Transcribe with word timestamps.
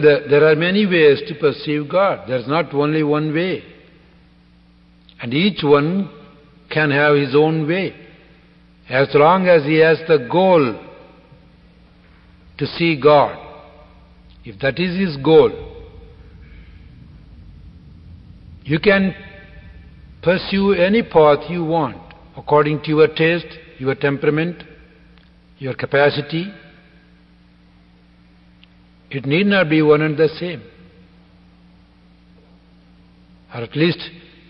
there, 0.00 0.48
are 0.48 0.54
many 0.54 0.86
ways 0.86 1.20
to 1.26 1.34
perceive 1.34 1.88
God. 1.88 2.28
There's 2.28 2.46
not 2.46 2.72
only 2.72 3.02
one 3.02 3.34
way. 3.34 3.64
And 5.20 5.34
each 5.34 5.64
one 5.64 6.08
can 6.70 6.92
have 6.92 7.16
his 7.16 7.34
own 7.34 7.66
way. 7.66 7.92
As 8.88 9.08
long 9.14 9.48
as 9.48 9.64
he 9.64 9.78
has 9.78 9.98
the 10.06 10.28
goal 10.30 10.78
to 12.58 12.66
see 12.66 13.00
God, 13.00 13.36
if 14.44 14.60
that 14.60 14.78
is 14.78 14.96
his 14.96 15.16
goal, 15.16 15.73
you 18.64 18.80
can 18.80 19.14
pursue 20.22 20.72
any 20.72 21.02
path 21.02 21.50
you 21.50 21.64
want 21.64 21.98
according 22.36 22.82
to 22.82 22.88
your 22.88 23.08
taste, 23.08 23.58
your 23.78 23.94
temperament, 23.94 24.62
your 25.58 25.74
capacity. 25.74 26.50
It 29.10 29.26
need 29.26 29.46
not 29.46 29.68
be 29.68 29.82
one 29.82 30.00
and 30.00 30.16
the 30.16 30.28
same. 30.40 30.62
Or 33.54 33.60
at 33.60 33.76
least 33.76 33.98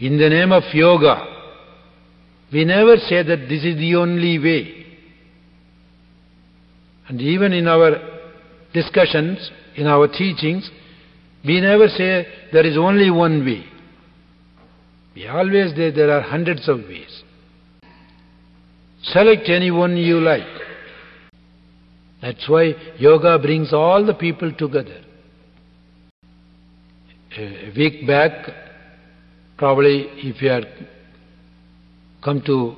in 0.01 0.17
the 0.17 0.29
name 0.29 0.53
of 0.53 0.63
yoga, 0.73 1.17
we 2.53 2.65
never 2.65 2.97
say 2.97 3.23
that 3.25 3.49
this 3.49 3.65
is 3.65 3.77
the 3.77 3.97
only 3.97 4.39
way. 4.39 4.87
And 7.09 7.21
even 7.21 7.53
in 7.53 7.67
our 7.67 7.97
discussions, 8.73 9.51
in 9.77 9.87
our 9.89 10.07
teachings, 10.07 10.71
we 11.45 11.61
never 11.61 11.89
say 11.89 12.27
there 12.53 12.65
is 12.65 12.79
only 12.79 13.11
one 13.11 13.45
way. 13.45 13.65
We 15.15 15.29
always 15.29 15.71
say 15.77 15.91
there 15.91 16.11
are 16.11 16.23
hundreds 16.23 16.69
of 16.69 16.79
ways. 16.79 17.23
Select 19.03 19.49
any 19.49 19.71
one 19.71 19.97
you 19.97 20.19
like. 20.21 20.43
That's 22.21 22.49
why 22.49 22.73
yoga 22.99 23.39
brings 23.39 23.73
all 23.73 24.05
the 24.05 24.15
people 24.15 24.53
together. 24.53 25.01
A 27.37 27.73
week 27.77 28.07
back, 28.07 28.33
probably 29.59 30.07
if 30.15 30.41
you 30.41 30.49
had 30.49 30.67
come 32.25 32.43
to 32.47 32.77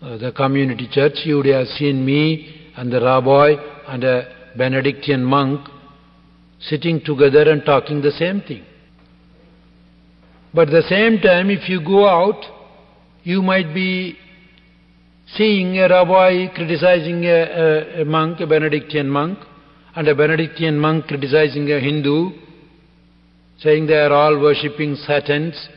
uh, 0.00 0.16
the 0.16 0.32
community 0.32 0.88
church, 0.90 1.14
you 1.24 1.36
would 1.36 1.46
have 1.46 1.66
seen 1.66 2.04
me 2.04 2.70
and 2.76 2.90
the 2.90 3.00
rabbi 3.00 3.54
and 3.88 4.04
a 4.04 4.34
Benedictine 4.56 5.22
monk 5.22 5.68
sitting 6.60 7.00
together 7.04 7.50
and 7.50 7.64
talking 7.64 8.00
the 8.00 8.12
same 8.12 8.40
thing. 8.40 8.64
But 10.54 10.68
at 10.68 10.72
the 10.72 10.88
same 10.88 11.20
time, 11.20 11.50
if 11.50 11.68
you 11.68 11.84
go 11.84 12.08
out, 12.08 12.42
you 13.22 13.42
might 13.42 13.74
be 13.74 14.16
seeing 15.34 15.78
a 15.78 15.88
rabbi 15.88 16.46
criticizing 16.54 17.24
a, 17.24 17.28
a, 17.28 18.02
a 18.02 18.04
monk, 18.04 18.40
a 18.40 18.46
Benedictine 18.46 19.08
monk, 19.08 19.38
and 19.94 20.08
a 20.08 20.14
Benedictine 20.14 20.78
monk 20.78 21.06
criticizing 21.06 21.70
a 21.70 21.80
Hindu, 21.80 22.30
saying 23.58 23.86
they 23.86 23.94
are 23.98 24.12
all 24.12 24.40
worshipping 24.40 24.96
Satans. 24.96 25.68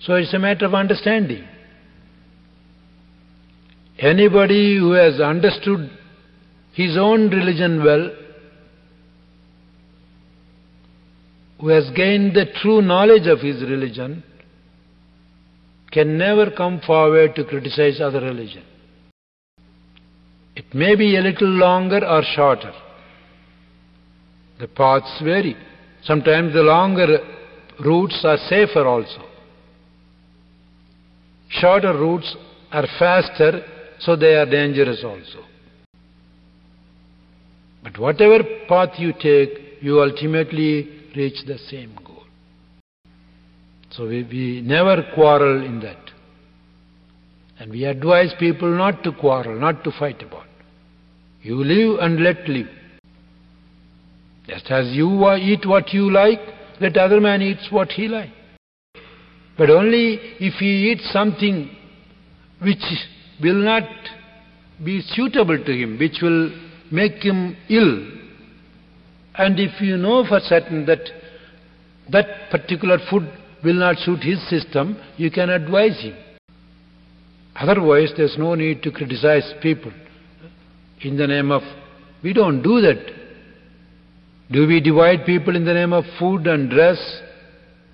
So 0.00 0.14
it's 0.14 0.32
a 0.32 0.38
matter 0.38 0.66
of 0.66 0.74
understanding. 0.74 1.46
Anybody 3.98 4.78
who 4.78 4.92
has 4.92 5.20
understood 5.20 5.90
his 6.72 6.96
own 6.96 7.30
religion 7.30 7.82
well, 7.82 8.10
who 11.60 11.68
has 11.68 11.90
gained 11.94 12.34
the 12.34 12.46
true 12.62 12.80
knowledge 12.80 13.26
of 13.26 13.40
his 13.40 13.62
religion, 13.62 14.22
can 15.90 16.18
never 16.18 16.50
come 16.50 16.80
forward 16.86 17.34
to 17.34 17.44
criticize 17.44 18.00
other 18.00 18.20
religion. 18.20 18.62
It 20.54 20.74
may 20.74 20.96
be 20.96 21.16
a 21.16 21.20
little 21.20 21.48
longer 21.48 22.04
or 22.04 22.22
shorter. 22.34 22.72
The 24.60 24.68
paths 24.68 25.20
vary. 25.22 25.56
Sometimes 26.02 26.52
the 26.52 26.62
longer 26.62 27.18
routes 27.84 28.20
are 28.24 28.36
safer 28.48 28.86
also. 28.86 29.22
Shorter 31.48 31.94
routes 31.94 32.36
are 32.72 32.86
faster, 32.98 33.62
so 34.00 34.16
they 34.16 34.34
are 34.34 34.46
dangerous 34.46 35.02
also. 35.04 35.44
But 37.82 37.98
whatever 37.98 38.40
path 38.68 38.98
you 38.98 39.12
take, 39.12 39.80
you 39.80 40.02
ultimately 40.02 40.97
reach 41.16 41.44
the 41.46 41.58
same 41.70 41.96
goal. 42.04 42.24
So 43.90 44.06
we, 44.06 44.22
we 44.24 44.60
never 44.64 45.02
quarrel 45.14 45.64
in 45.64 45.80
that. 45.80 45.98
And 47.58 47.72
we 47.72 47.84
advise 47.84 48.32
people 48.38 48.76
not 48.76 49.02
to 49.04 49.12
quarrel, 49.12 49.58
not 49.58 49.82
to 49.84 49.90
fight 49.98 50.22
about. 50.22 50.46
You 51.42 51.56
live 51.64 51.98
and 52.00 52.22
let 52.22 52.48
live. 52.48 52.68
Just 54.46 54.70
as 54.70 54.86
you 54.94 55.08
eat 55.34 55.66
what 55.66 55.92
you 55.92 56.10
like, 56.10 56.40
let 56.80 56.96
other 56.96 57.20
man 57.20 57.42
eat 57.42 57.58
what 57.70 57.90
he 57.90 58.08
like. 58.08 58.30
But 59.56 59.70
only 59.70 60.20
if 60.38 60.54
he 60.54 60.92
eats 60.92 61.10
something 61.12 61.68
which 62.62 62.82
will 63.42 63.62
not 63.62 63.88
be 64.84 65.00
suitable 65.02 65.58
to 65.58 65.72
him, 65.72 65.98
which 65.98 66.18
will 66.22 66.52
make 66.92 67.14
him 67.14 67.56
ill, 67.68 68.17
and 69.38 69.58
if 69.60 69.80
you 69.80 69.96
know 69.96 70.24
for 70.26 70.40
certain 70.40 70.84
that 70.86 70.98
that 72.10 72.50
particular 72.50 72.98
food 73.08 73.30
will 73.62 73.74
not 73.74 73.96
suit 73.98 74.20
his 74.20 74.40
system, 74.48 75.00
you 75.16 75.30
can 75.30 75.48
advise 75.48 76.00
him. 76.00 76.16
Otherwise, 77.54 78.12
there's 78.16 78.36
no 78.38 78.54
need 78.54 78.82
to 78.82 78.90
criticize 78.90 79.52
people 79.62 79.92
in 81.02 81.16
the 81.16 81.26
name 81.26 81.50
of. 81.50 81.62
We 82.22 82.32
don't 82.32 82.62
do 82.62 82.80
that. 82.80 83.14
Do 84.50 84.66
we 84.66 84.80
divide 84.80 85.24
people 85.26 85.54
in 85.54 85.64
the 85.64 85.74
name 85.74 85.92
of 85.92 86.04
food 86.18 86.46
and 86.46 86.70
dress 86.70 86.98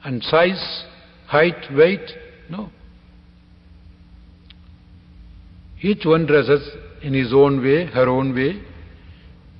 and 0.04 0.22
size, 0.22 0.84
height, 1.26 1.72
weight? 1.74 2.10
No. 2.48 2.70
Each 5.82 6.04
one 6.04 6.26
dresses 6.26 6.66
in 7.02 7.12
his 7.12 7.32
own 7.34 7.62
way, 7.62 7.86
her 7.86 8.08
own 8.08 8.34
way, 8.34 8.62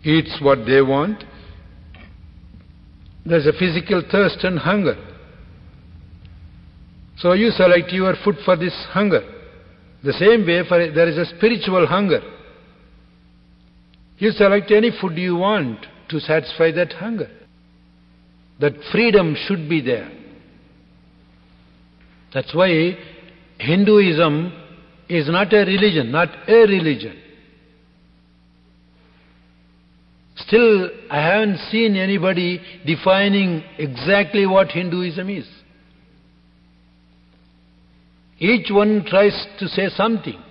eats 0.03 0.39
what 0.41 0.65
they 0.67 0.81
want. 0.81 1.25
There's 3.27 3.47
a 3.47 3.53
physical 3.53 4.03
thirst 4.11 4.45
and 4.45 4.59
hunger. 4.59 4.97
So 7.17 7.33
you 7.33 7.51
select 7.51 7.91
your 7.93 8.15
food 8.23 8.37
for 8.45 8.57
this 8.57 8.75
hunger. 8.91 9.23
The 10.03 10.13
same 10.13 10.47
way 10.47 10.63
for, 10.69 10.79
there 10.93 11.09
is 11.09 11.17
a 11.17 11.25
spiritual 11.37 11.87
hunger. 11.87 12.21
You 14.19 14.31
select 14.33 14.71
any 14.71 14.91
food 15.01 15.17
you 15.17 15.37
want 15.37 15.87
to 16.11 16.21
satisfy 16.21 16.71
that 16.73 16.93
hunger. 16.93 17.31
That 18.61 18.75
freedom 18.93 19.35
should 19.47 19.69
be 19.69 19.81
there. 19.81 20.11
That's 22.33 22.55
why 22.55 22.97
Hinduism 23.59 24.53
is 25.09 25.29
not 25.29 25.53
a 25.53 25.65
religion, 25.65 26.11
not 26.11 26.29
a 26.49 26.67
religion. 26.67 27.21
Still, 30.47 30.91
I 31.11 31.21
haven't 31.21 31.59
seen 31.71 31.97
anybody 31.97 32.61
defining 32.87 33.63
exactly 33.79 34.47
what 34.47 34.69
Hinduism 34.69 35.31
is. 35.31 35.49
Each 38.39 38.71
one 38.71 39.05
tries 39.07 39.47
to 39.59 39.69
say 39.69 39.89
something 39.89 40.43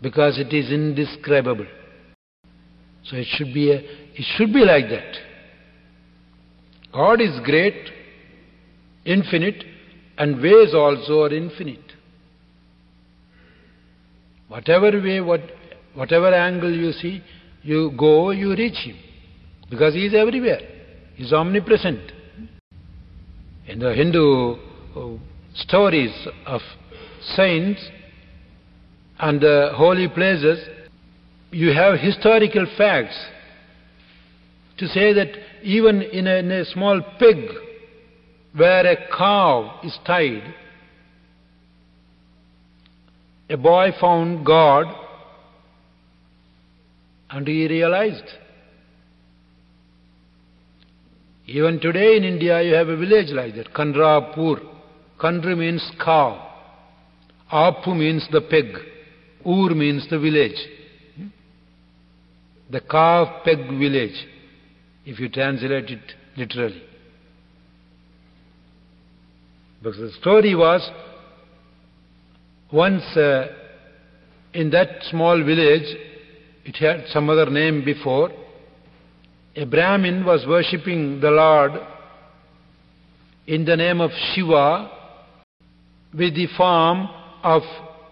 because 0.00 0.38
it 0.38 0.54
is 0.54 0.70
indescribable. 0.70 1.66
So 3.04 3.16
it 3.16 3.26
should 3.28 3.52
be 3.52 3.72
a, 3.72 3.76
it 3.78 4.24
should 4.36 4.52
be 4.52 4.60
like 4.60 4.88
that. 4.90 5.16
God 6.92 7.20
is 7.20 7.38
great, 7.44 7.90
infinite, 9.04 9.64
and 10.16 10.40
ways 10.40 10.74
also 10.74 11.22
are 11.22 11.32
infinite. 11.34 11.80
Whatever 14.48 14.90
way, 15.02 15.20
what, 15.20 15.42
whatever 15.94 16.32
angle 16.32 16.72
you 16.72 16.92
see, 16.92 17.22
you 17.62 17.92
go, 17.96 18.30
you 18.30 18.54
reach 18.54 18.78
Him. 18.84 18.96
Because 19.70 19.94
He 19.94 20.06
is 20.06 20.14
everywhere. 20.14 20.60
He 21.14 21.24
is 21.24 21.32
omnipresent. 21.32 22.12
In 23.66 23.80
the 23.80 23.92
Hindu 23.92 24.54
uh, 24.96 25.18
stories 25.54 26.12
of 26.46 26.60
saints 27.36 27.86
and 29.18 29.40
the 29.40 29.70
holy 29.74 30.08
places, 30.08 30.58
you 31.50 31.72
have 31.72 31.98
historical 31.98 32.66
facts 32.76 33.18
to 34.78 34.86
say 34.86 35.12
that 35.12 35.28
even 35.62 36.02
in 36.02 36.26
a, 36.26 36.36
in 36.36 36.50
a 36.50 36.64
small 36.66 37.02
pig 37.18 37.36
where 38.54 38.86
a 38.86 38.96
cow 39.16 39.80
is 39.82 39.98
tied, 40.06 40.54
a 43.50 43.56
boy 43.56 43.90
found 44.00 44.46
God 44.46 44.86
and 47.30 47.46
he 47.46 47.68
realized 47.68 48.24
Even 51.48 51.80
today 51.80 52.18
in 52.18 52.24
India 52.24 52.60
you 52.62 52.74
have 52.74 52.88
a 52.88 52.96
village 52.96 53.30
like 53.30 53.54
that, 53.54 53.72
Kandrapur. 53.72 54.60
Kandra 55.18 55.56
means 55.56 55.82
cow. 55.98 56.44
Apu 57.50 57.96
means 57.96 58.28
the 58.30 58.42
pig. 58.42 58.66
Ur 59.46 59.74
means 59.74 60.06
the 60.10 60.18
village. 60.18 60.58
The 62.70 62.82
calf 62.82 63.44
peg 63.46 63.66
village, 63.66 64.26
if 65.06 65.18
you 65.18 65.30
translate 65.30 65.88
it 65.88 66.12
literally. 66.36 66.82
Because 69.82 69.96
the 69.96 70.12
story 70.20 70.54
was 70.54 70.86
once 72.70 73.04
uh, 73.16 73.46
in 74.52 74.68
that 74.68 75.02
small 75.04 75.42
village, 75.42 75.96
it 76.68 76.76
had 76.76 77.06
some 77.08 77.30
other 77.30 77.48
name 77.48 77.82
before, 77.82 78.30
a 79.56 79.64
Brahmin 79.64 80.26
was 80.26 80.44
worshipping 80.46 81.18
the 81.18 81.30
Lord 81.30 81.72
in 83.46 83.64
the 83.64 83.74
name 83.74 84.02
of 84.02 84.10
Shiva 84.10 84.90
with 86.12 86.34
the 86.34 86.46
form 86.58 87.08
of 87.42 87.62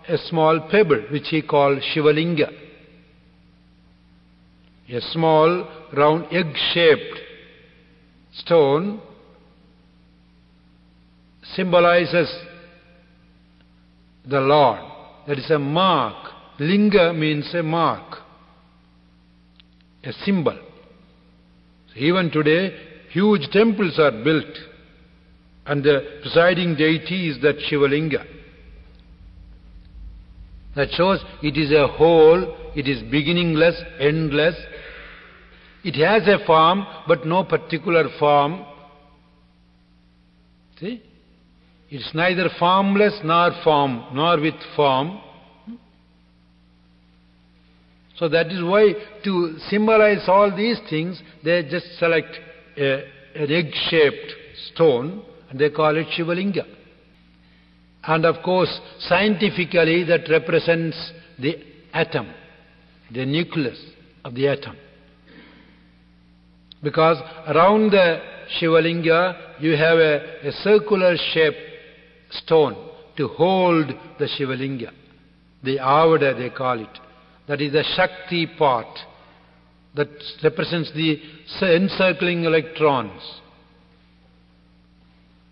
a 0.08 0.16
small 0.16 0.68
pebble 0.70 1.02
which 1.10 1.28
he 1.28 1.42
called 1.42 1.80
Shivalinga. 1.94 2.50
A 4.88 5.00
small 5.12 5.68
round 5.94 6.24
egg-shaped 6.32 7.18
stone 8.32 9.02
symbolizes 11.54 12.34
the 14.24 14.40
Lord. 14.40 14.80
That 15.28 15.38
is 15.38 15.50
a 15.50 15.58
mark. 15.58 16.32
Linga 16.58 17.12
means 17.12 17.52
a 17.54 17.62
mark, 17.62 18.25
a 20.06 20.12
symbol. 20.24 20.58
Even 21.96 22.30
today, 22.30 22.76
huge 23.10 23.48
temples 23.50 23.98
are 23.98 24.12
built, 24.22 24.54
and 25.66 25.82
the 25.82 26.20
presiding 26.22 26.76
deity 26.76 27.30
is 27.30 27.40
that 27.42 27.56
Shivalinga. 27.70 28.24
That 30.76 30.90
shows 30.90 31.24
it 31.42 31.56
is 31.56 31.72
a 31.72 31.88
whole, 31.88 32.54
it 32.76 32.86
is 32.86 33.02
beginningless, 33.10 33.80
endless. 33.98 34.54
It 35.82 35.94
has 35.94 36.28
a 36.28 36.44
form, 36.44 36.86
but 37.08 37.26
no 37.26 37.44
particular 37.44 38.04
form. 38.18 38.64
See? 40.78 41.02
It's 41.88 42.14
neither 42.14 42.50
formless 42.58 43.18
nor 43.24 43.52
form, 43.64 44.04
nor 44.12 44.38
with 44.38 44.54
form. 44.74 45.18
So 48.18 48.28
that 48.30 48.46
is 48.46 48.62
why 48.62 48.94
to 49.24 49.58
symbolize 49.68 50.24
all 50.26 50.54
these 50.54 50.80
things, 50.88 51.20
they 51.44 51.62
just 51.68 51.98
select 51.98 52.38
a, 52.78 53.04
an 53.34 53.50
egg-shaped 53.52 54.32
stone 54.72 55.22
and 55.50 55.58
they 55.58 55.70
call 55.70 55.96
it 55.96 56.06
Shivalinga. 56.16 56.64
And 58.04 58.24
of 58.24 58.42
course, 58.42 58.80
scientifically 59.00 60.04
that 60.04 60.28
represents 60.30 61.12
the 61.38 61.56
atom, 61.92 62.32
the 63.12 63.26
nucleus 63.26 63.82
of 64.24 64.34
the 64.34 64.48
atom. 64.48 64.76
Because 66.82 67.18
around 67.48 67.90
the 67.90 68.20
Shivalinga 68.58 69.60
you 69.60 69.76
have 69.76 69.98
a, 69.98 70.48
a 70.48 70.52
circular 70.52 71.16
shaped 71.32 71.56
stone 72.30 72.76
to 73.16 73.28
hold 73.28 73.88
the 74.18 74.26
Shivalinga. 74.26 74.90
The 75.62 75.78
Avada 75.78 76.38
they 76.38 76.50
call 76.50 76.80
it. 76.80 76.98
That 77.48 77.60
is 77.60 77.72
the 77.72 77.84
Shakti 77.96 78.46
part 78.46 78.98
that 79.94 80.08
represents 80.42 80.92
the 80.92 81.20
encircling 81.62 82.44
electrons. 82.44 83.22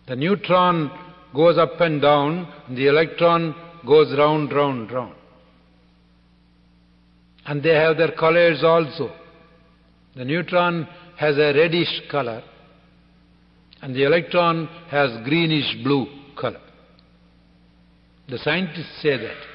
The 0.07 0.17
neutron 0.17 0.91
goes 1.35 1.57
up 1.57 1.81
and 1.81 2.03
down, 2.03 2.53
and 2.67 2.77
the 2.77 2.89
electron 2.89 3.55
goes 3.87 4.17
round, 4.17 4.53
round, 4.53 4.93
round. 4.93 5.15
And 7.47 7.63
they 7.63 7.75
have 7.75 7.97
their 7.97 8.13
colors 8.13 8.63
also. 8.63 9.15
The 10.17 10.25
neutron 10.25 10.87
has 11.19 11.37
a 11.37 11.53
reddish 11.55 12.03
color, 12.11 12.43
and 13.83 13.95
the 13.95 14.05
electron 14.05 14.67
has 14.91 15.11
greenish 15.25 15.83
blue 15.83 16.07
color. 16.39 16.61
The 18.29 18.39
scientists 18.39 19.03
say 19.03 19.17
that. 19.17 19.54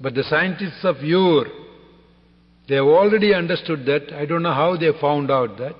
But 0.00 0.14
the 0.14 0.24
scientists 0.24 0.84
of 0.84 0.96
yore, 1.02 1.46
they 2.68 2.76
have 2.76 2.84
already 2.84 3.34
understood 3.34 3.84
that. 3.86 4.12
I 4.14 4.26
don't 4.26 4.42
know 4.42 4.54
how 4.54 4.76
they 4.76 4.90
found 5.00 5.30
out 5.30 5.56
that. 5.58 5.74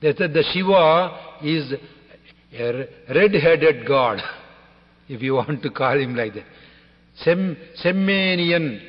They 0.00 0.14
said 0.14 0.32
the 0.32 0.44
Shiva 0.52 1.38
is 1.42 1.72
a 2.52 2.88
red-headed 3.14 3.86
god, 3.86 4.20
if 5.08 5.22
you 5.22 5.34
want 5.34 5.62
to 5.62 5.70
call 5.70 5.98
him 5.98 6.14
like 6.16 6.34
that. 6.34 6.44
Sem, 7.16 7.56
Semmanian. 7.84 8.80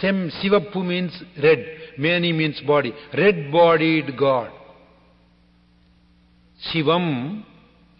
Sem, 0.00 0.30
Sivappu 0.42 0.84
means 0.84 1.22
red. 1.42 1.64
Mani 1.98 2.32
means 2.32 2.60
body. 2.66 2.92
Red-bodied 3.16 4.18
god. 4.18 4.50
Shivam 6.72 7.44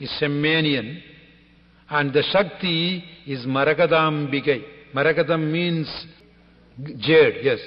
is 0.01 0.11
Semmanian 0.21 1.01
and 1.91 2.13
the 2.13 2.23
Shakti 2.33 3.05
is 3.27 3.47
Marakadambikai. 3.47 4.65
Marakadam 4.95 5.51
means 5.51 5.89
jade, 6.99 7.37
yes. 7.43 7.59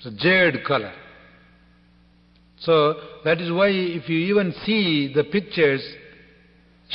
So 0.00 0.10
jade 0.18 0.64
color. 0.66 0.92
So 2.58 2.94
that 3.24 3.40
is 3.40 3.50
why 3.50 3.68
if 3.68 4.08
you 4.08 4.18
even 4.18 4.52
see 4.64 5.12
the 5.14 5.24
pictures, 5.24 5.82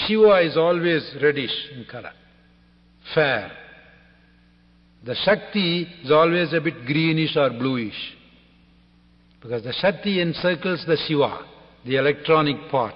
Shiva 0.05 0.41
is 0.41 0.55
always 0.55 1.15
reddish 1.21 1.51
in 1.75 1.85
color, 1.89 2.11
fair. 3.13 3.51
The 5.05 5.15
Shakti 5.23 5.87
is 6.03 6.11
always 6.11 6.53
a 6.53 6.61
bit 6.61 6.85
greenish 6.85 7.35
or 7.35 7.49
bluish. 7.49 7.95
Because 9.41 9.63
the 9.63 9.73
Shakti 9.73 10.21
encircles 10.21 10.85
the 10.85 10.97
Shiva, 11.07 11.45
the 11.85 11.95
electronic 11.95 12.69
part. 12.69 12.95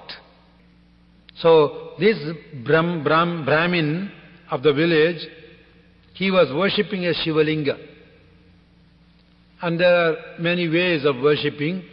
So 1.38 1.94
this 2.00 2.18
Brahm, 2.66 3.04
Brahm, 3.04 3.45
Brahmin 3.45 4.12
of 4.50 4.63
the 4.63 4.74
village, 4.74 5.28
he 6.13 6.30
was 6.30 6.51
worshipping 6.54 7.06
a 7.06 7.13
Shivalinga. 7.13 7.78
And 9.62 9.80
there 9.80 9.95
are 9.95 10.16
many 10.39 10.68
ways 10.68 11.06
of 11.06 11.17
worshipping. 11.17 11.84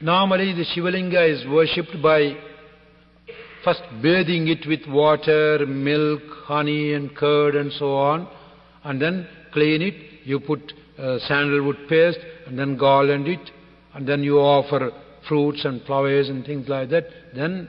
Normally 0.00 0.52
the 0.52 0.64
Shivalinga 0.74 1.28
is 1.30 1.46
worshipped 1.48 2.02
by 2.02 2.36
first 3.64 3.82
bathing 4.02 4.48
it 4.48 4.66
with 4.66 4.80
water, 4.88 5.64
milk, 5.66 6.22
honey 6.44 6.94
and 6.94 7.14
curd 7.16 7.54
and 7.54 7.72
so 7.72 7.94
on, 7.94 8.28
and 8.84 9.00
then 9.00 9.28
clean 9.52 9.82
it. 9.82 9.94
You 10.24 10.40
put 10.40 10.72
uh, 10.98 11.18
sandalwood 11.20 11.76
paste 11.88 12.18
and 12.46 12.58
then 12.58 12.76
garland 12.76 13.28
it, 13.28 13.50
and 13.94 14.06
then 14.06 14.22
you 14.22 14.38
offer 14.38 14.90
fruits 15.28 15.64
and 15.64 15.82
flowers 15.82 16.28
and 16.28 16.44
things 16.44 16.68
like 16.68 16.90
that, 16.90 17.04
then 17.34 17.68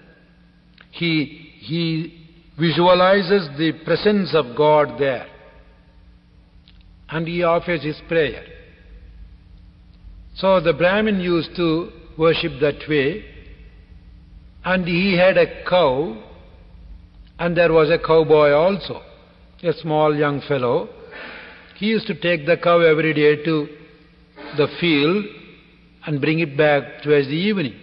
he, 0.92 1.52
he 1.60 2.28
visualizes 2.60 3.50
the 3.58 3.74
presence 3.86 4.34
of 4.36 4.56
God 4.56 5.00
there. 5.00 5.28
And 7.10 7.28
he 7.28 7.44
offers 7.44 7.84
his 7.84 8.00
prayer. 8.08 8.46
So 10.36 10.60
the 10.60 10.74
Brahmin 10.74 11.20
used 11.20 11.56
to 11.56 11.92
worship 12.18 12.54
that 12.62 12.88
way. 12.90 13.26
And 14.66 14.88
he 14.88 15.18
had 15.18 15.38
a 15.38 15.64
cow, 15.70 16.24
and 17.38 17.56
there 17.56 17.72
was 17.72 17.90
a 17.90 18.00
cowboy 18.00 18.52
also, 18.52 19.02
a 19.62 19.74
small 19.74 20.16
young 20.16 20.42
fellow. 20.48 20.90
He 21.76 21.88
used 21.88 22.08
to 22.08 22.20
take 22.20 22.46
the 22.46 22.58
cow 22.58 22.80
every 22.80 23.14
day 23.14 23.44
to 23.44 23.68
the 24.58 24.68
field 24.80 25.26
and 26.06 26.22
bring 26.22 26.40
it 26.40 26.58
back 26.58 27.04
towards 27.04 27.28
the 27.28 27.34
evening. 27.34 27.74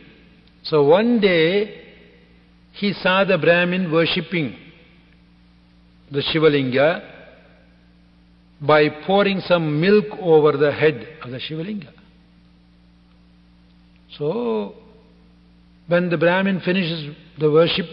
So 0.63 0.85
one 0.85 1.21
day 1.21 1.83
he 2.73 2.93
saw 2.93 3.25
the 3.25 3.39
Brahmin 3.39 3.91
worshipping 3.91 4.57
the 6.11 6.21
Shivalinga 6.21 7.09
by 8.61 8.89
pouring 9.07 9.41
some 9.41 9.81
milk 9.81 10.07
over 10.21 10.57
the 10.57 10.73
head 10.73 11.07
of 11.23 11.31
the 11.31 11.39
Shivalinga. 11.39 11.93
So 14.19 14.75
when 15.87 16.11
the 16.11 16.19
Brahmin 16.19 16.61
finishes 16.61 17.17
the 17.39 17.51
worship, 17.51 17.87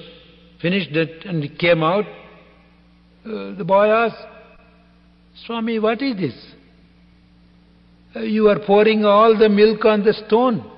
finished 0.62 0.92
it 0.92 1.26
and 1.26 1.58
came 1.58 1.84
out, 1.84 2.06
uh, 2.06 3.56
the 3.56 3.64
boy 3.66 3.88
asked, 3.88 4.26
Swami, 5.46 5.80
what 5.80 6.02
is 6.02 6.18
this? 6.18 6.54
you 8.24 8.48
are 8.50 8.60
pouring 8.60 9.06
all 9.06 9.38
the 9.38 9.50
milk 9.50 9.86
on 9.86 10.04
the 10.04 10.14
stone. 10.14 10.72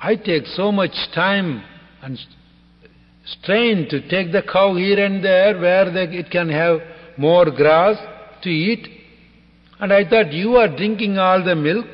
I 0.00 0.14
take 0.14 0.46
so 0.46 0.70
much 0.70 0.92
time 1.14 1.62
and 2.02 2.18
strain 3.24 3.88
to 3.90 4.00
take 4.08 4.32
the 4.32 4.42
cow 4.42 4.74
here 4.74 5.04
and 5.04 5.24
there 5.24 5.58
where 5.58 5.88
it 5.96 6.30
can 6.30 6.48
have 6.48 6.80
more 7.16 7.50
grass 7.50 7.96
to 8.42 8.48
eat. 8.48 8.86
And 9.80 9.92
I 9.92 10.08
thought, 10.08 10.32
you 10.32 10.56
are 10.56 10.68
drinking 10.68 11.18
all 11.18 11.44
the 11.44 11.54
milk. 11.54 11.86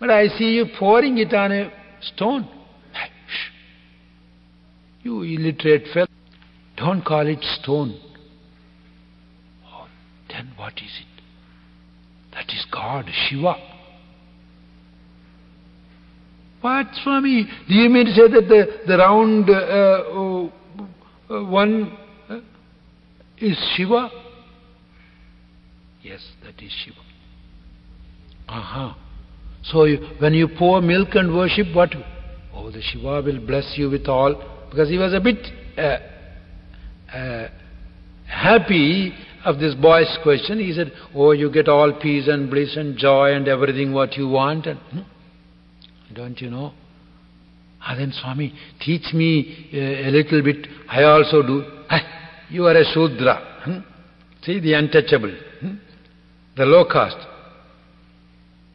But 0.00 0.10
I 0.10 0.28
see 0.28 0.52
you 0.52 0.66
pouring 0.78 1.18
it 1.18 1.32
on 1.32 1.52
a 1.52 1.72
stone. 2.00 2.48
You 5.02 5.22
illiterate 5.22 5.86
fellow. 5.92 6.06
Don't 6.76 7.04
call 7.04 7.26
it 7.26 7.42
stone. 7.60 8.00
Oh, 9.66 9.86
then 10.28 10.52
what 10.56 10.72
is 10.74 10.82
it? 10.82 11.22
That 12.32 12.48
is 12.48 12.66
God, 12.72 13.04
Shiva. 13.28 13.73
What, 16.64 16.86
Swami? 17.02 17.46
Do 17.68 17.74
you 17.74 17.90
mean 17.90 18.06
to 18.06 18.12
say 18.14 18.22
that 18.26 18.48
the, 18.48 18.80
the 18.86 18.96
round 18.96 19.50
uh, 19.50 21.34
uh, 21.34 21.44
one 21.44 21.94
uh, 22.26 22.40
is 23.36 23.54
Shiva? 23.76 24.08
Yes, 26.00 26.26
that 26.42 26.62
is 26.64 26.72
Shiva. 26.82 26.96
Aha. 28.48 28.96
So 29.64 29.84
you, 29.84 30.08
when 30.20 30.32
you 30.32 30.48
pour 30.58 30.80
milk 30.80 31.10
and 31.12 31.36
worship, 31.36 31.66
what? 31.74 31.90
Oh, 32.54 32.70
the 32.70 32.80
Shiva 32.80 33.20
will 33.20 33.46
bless 33.46 33.74
you 33.76 33.90
with 33.90 34.08
all. 34.08 34.34
Because 34.70 34.88
he 34.88 34.96
was 34.96 35.12
a 35.12 35.20
bit 35.20 35.46
uh, 35.76 35.98
uh, 37.14 37.48
happy 38.26 39.12
of 39.44 39.58
this 39.58 39.74
boy's 39.74 40.16
question. 40.22 40.60
He 40.60 40.72
said, 40.72 40.92
Oh, 41.14 41.32
you 41.32 41.52
get 41.52 41.68
all 41.68 41.92
peace 42.00 42.26
and 42.26 42.48
bliss 42.48 42.74
and 42.74 42.96
joy 42.96 43.34
and 43.34 43.48
everything 43.48 43.92
what 43.92 44.16
you 44.16 44.30
want. 44.30 44.64
And, 44.64 44.78
hmm? 44.78 45.00
Don't 46.12 46.40
you 46.40 46.50
know? 46.50 46.72
Ah, 47.80 47.94
then 47.96 48.12
Swami, 48.12 48.54
teach 48.80 49.12
me 49.12 49.68
a 49.72 50.10
little 50.10 50.42
bit. 50.42 50.66
I 50.88 51.02
also 51.02 51.42
do. 51.42 51.64
Ah, 51.90 52.00
you 52.50 52.66
are 52.66 52.76
a 52.76 52.84
Shudra. 52.84 53.62
Hmm? 53.64 53.78
See, 54.42 54.60
the 54.60 54.74
untouchable. 54.74 55.34
Hmm? 55.60 55.74
The 56.56 56.64
low 56.64 56.84
caste. 56.90 57.26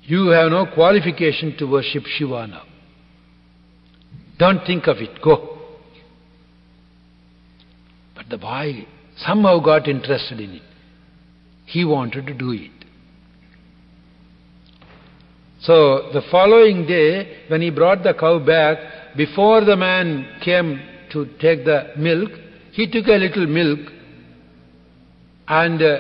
You 0.03 0.27
have 0.29 0.51
no 0.51 0.65
qualification 0.73 1.55
to 1.59 1.65
worship 1.65 2.03
Shiva 2.05 2.47
now. 2.47 2.63
Don't 4.37 4.65
think 4.65 4.87
of 4.87 4.97
it. 4.97 5.21
Go. 5.21 5.57
But 8.15 8.29
the 8.29 8.37
boy 8.37 8.85
somehow 9.17 9.59
got 9.59 9.87
interested 9.87 10.39
in 10.39 10.55
it. 10.55 10.61
He 11.65 11.85
wanted 11.85 12.25
to 12.27 12.33
do 12.33 12.51
it. 12.51 12.71
So 15.69 16.09
the 16.11 16.23
following 16.31 16.87
day, 16.87 17.45
when 17.47 17.61
he 17.61 17.69
brought 17.69 18.01
the 18.01 18.15
cow 18.15 18.39
back, 18.39 19.15
before 19.15 19.63
the 19.63 19.75
man 19.75 20.27
came 20.43 20.81
to 21.11 21.27
take 21.39 21.63
the 21.63 21.91
milk, 21.95 22.31
he 22.71 22.89
took 22.89 23.05
a 23.05 23.19
little 23.23 23.45
milk 23.45 23.77
and 25.47 25.79
uh, 25.79 25.99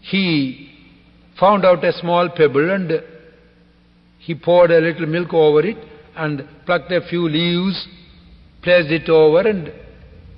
he 0.00 0.70
found 1.38 1.66
out 1.66 1.84
a 1.84 1.92
small 1.92 2.30
pebble 2.30 2.70
and 2.70 2.90
he 4.18 4.34
poured 4.34 4.70
a 4.70 4.80
little 4.80 5.06
milk 5.06 5.34
over 5.34 5.60
it 5.60 5.76
and 6.16 6.48
plucked 6.64 6.90
a 6.92 7.06
few 7.06 7.28
leaves, 7.28 7.86
placed 8.62 8.90
it 8.90 9.10
over 9.10 9.46
and 9.46 9.74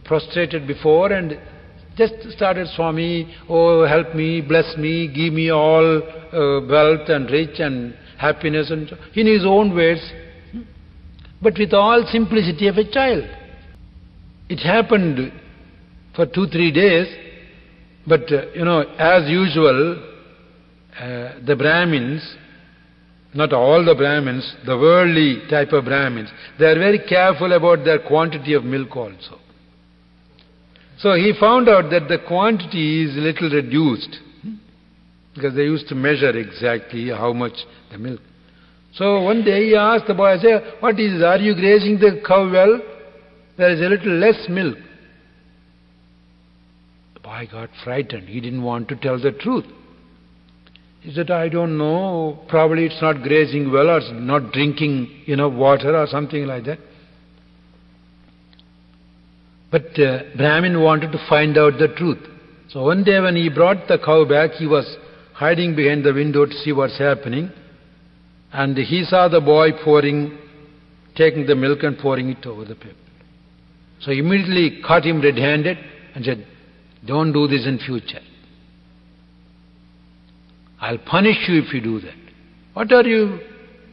prostrated 0.05 0.67
before 0.67 1.13
and 1.13 1.39
just 1.97 2.15
started, 2.35 2.69
Swami, 2.75 3.35
oh, 3.49 3.87
help 3.87 4.15
me, 4.15 4.41
bless 4.41 4.77
me, 4.77 5.09
give 5.09 5.33
me 5.33 5.51
all 5.51 5.99
uh, 5.99 6.67
wealth 6.67 7.09
and 7.09 7.31
rich 7.31 7.59
and 7.59 7.95
happiness 8.19 8.71
and 8.71 8.91
in 9.15 9.27
his 9.27 9.45
own 9.45 9.75
words, 9.75 10.01
but 11.43 11.55
with 11.59 11.75
all 11.75 12.07
simplicity 12.11 12.69
of 12.69 12.77
a 12.77 12.91
child. 12.91 13.25
It 14.49 14.59
happened 14.59 15.33
for 16.15 16.27
two, 16.27 16.47
three 16.47 16.73
days, 16.73 17.07
but 18.07 18.33
uh, 18.33 18.51
you 18.55 18.65
know, 18.65 18.81
as 18.99 19.29
usual, 19.29 20.03
uh, 20.99 21.33
the 21.47 21.57
Brahmins, 21.57 22.37
not 23.35 23.53
all 23.53 23.85
the 23.85 23.95
Brahmins, 23.95 24.57
the 24.67 24.77
worldly 24.77 25.43
type 25.49 25.73
of 25.73 25.85
Brahmins, 25.85 26.31
they 26.59 26.67
are 26.67 26.79
very 26.79 27.01
careful 27.09 27.53
about 27.53 27.85
their 27.85 27.99
quantity 27.99 28.55
of 28.55 28.65
milk 28.65 28.95
also. 28.97 29.39
So 31.03 31.15
he 31.15 31.33
found 31.39 31.69
out 31.69 31.91
that 31.91 32.07
the 32.07 32.19
quantity 32.29 33.05
is 33.05 33.17
little 33.17 33.51
reduced 33.51 34.21
hmm, 34.43 34.55
because 35.35 35.53
they 35.57 35.65
used 35.65 35.89
to 35.89 35.97
measure 35.97 36.31
exactly 36.31 37.09
how 37.09 37.33
much 37.33 37.55
the 37.91 37.99
milk. 37.99 38.21
So 38.95 39.21
one 39.23 39.45
day 39.45 39.67
he 39.67 39.75
asked 39.75 40.07
the 40.07 40.15
boy, 40.15 40.27
I 40.27 40.39
say, 40.39 40.61
what 40.79 41.01
is 41.01 41.15
this? 41.15 41.25
Are 41.25 41.39
you 41.39 41.57
grazing 41.57 41.99
the 41.99 42.23
cow 42.25 42.49
well? 42.49 42.81
There 43.59 43.71
is 43.73 43.81
a 43.81 43.89
little 43.89 44.13
less 44.13 44.47
milk. 44.49 44.79
The 47.15 47.21
boy 47.21 47.49
got 47.51 47.71
frightened. 47.83 48.29
He 48.29 48.41
didn't 48.41 48.63
want 48.63 48.89
to 48.91 48.97
tell 48.97 49.21
the 49.21 49.33
truth. 49.33 49.65
He 51.01 51.13
said, 51.13 51.33
I 51.33 51.49
don't 51.49 51.77
know, 51.79 52.45
probably 52.49 52.85
it's 52.85 53.03
not 53.03 53.25
grazing 53.25 53.73
well 53.73 53.91
or 53.91 54.01
not 54.13 54.53
drinking 54.53 55.25
enough 55.27 55.53
water 55.53 55.97
or 55.97 56.07
something 56.07 56.47
like 56.47 56.65
that. 56.67 56.79
But 59.73 59.99
uh, 59.99 60.25
Brahmin 60.37 60.83
wanted 60.83 61.13
to 61.13 61.27
find 61.29 61.57
out 61.57 61.79
the 61.79 61.89
truth. 61.97 62.19
So 62.69 62.85
one 62.85 63.05
day 63.05 63.19
when 63.21 63.37
he 63.37 63.49
brought 63.49 63.89
the 63.89 63.99
cow 63.99 64.27
back, 64.29 64.53
he 64.53 64.67
was 64.67 64.85
hiding 65.33 65.75
behind 65.75 66.05
the 66.05 66.13
window 66.13 66.45
to 66.45 66.53
see 66.53 66.73
what's 66.73 66.99
happening. 66.99 67.51
And 68.53 68.77
he 68.77 69.05
saw 69.05 69.29
the 69.29 69.41
boy 69.41 69.71
pouring, 69.83 70.39
taking 71.17 71.47
the 71.47 71.55
milk 71.55 71.83
and 71.83 71.99
pouring 71.99 72.29
it 72.29 72.47
over 72.47 72.67
the 72.67 72.75
people. 72.75 72.97
So 74.01 74.11
he 74.11 74.19
immediately 74.19 74.83
caught 74.87 75.07
him 75.07 75.23
red-handed 75.23 75.79
and 76.15 76.25
said, 76.25 76.47
don't 77.07 77.33
do 77.33 77.49
this 77.49 77.67
in 77.67 77.79
future. 77.79 78.21
I'll 80.81 80.99
punish 80.99 81.37
you 81.49 81.63
if 81.63 81.73
you 81.73 81.81
do 81.81 82.01
that. 82.01 82.15
What 82.75 82.93
are 82.93 83.05
you 83.05 83.41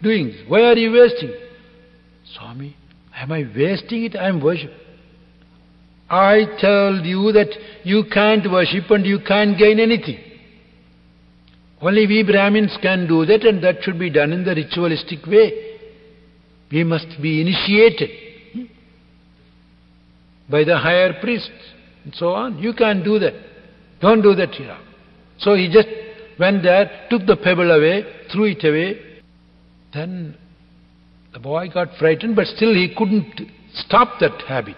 doing? 0.03 0.33
Why 0.47 0.61
are 0.63 0.77
you 0.77 0.91
wasting? 0.91 1.33
Swami, 2.35 2.75
am 3.15 3.31
I 3.31 3.45
wasting 3.55 4.05
it? 4.05 4.15
I 4.17 4.27
am 4.27 4.43
worshiping. 4.43 4.75
I 6.09 6.45
told 6.59 7.05
you 7.05 7.31
that 7.33 7.49
you 7.83 8.03
can't 8.11 8.49
worship 8.51 8.89
and 8.89 9.05
you 9.05 9.19
can't 9.25 9.57
gain 9.57 9.79
anything. 9.79 10.19
Only 11.81 12.07
we 12.07 12.23
Brahmins 12.23 12.77
can 12.81 13.07
do 13.07 13.25
that 13.25 13.43
and 13.43 13.63
that 13.63 13.83
should 13.83 13.99
be 13.99 14.09
done 14.09 14.33
in 14.33 14.43
the 14.43 14.55
ritualistic 14.55 15.25
way. 15.25 15.77
We 16.71 16.83
must 16.83 17.07
be 17.21 17.41
initiated 17.41 18.09
by 20.49 20.63
the 20.63 20.77
higher 20.77 21.13
priests 21.21 21.49
and 22.03 22.13
so 22.15 22.29
on. 22.29 22.57
You 22.57 22.73
can't 22.73 23.03
do 23.03 23.19
that. 23.19 23.33
Don't 24.01 24.21
do 24.21 24.35
that 24.35 24.49
here. 24.49 24.77
So 25.37 25.55
he 25.55 25.71
just 25.71 25.87
went 26.39 26.63
there, 26.63 27.07
took 27.09 27.25
the 27.25 27.37
pebble 27.37 27.71
away, 27.71 28.03
threw 28.31 28.45
it 28.45 28.63
away. 28.63 28.99
Then 29.93 30.35
the 31.33 31.39
boy 31.39 31.69
got 31.69 31.89
frightened, 31.97 32.35
but 32.35 32.47
still 32.47 32.73
he 32.73 32.93
couldn't 32.97 33.41
stop 33.73 34.19
that 34.19 34.41
habit. 34.47 34.75